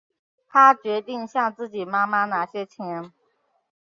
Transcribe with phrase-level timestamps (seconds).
[0.49, 3.13] 她决定向自己妈妈拿些钱